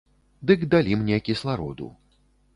[0.51, 1.93] Дык далі мне кіслароду.